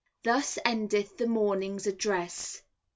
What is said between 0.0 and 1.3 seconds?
Thus endeth the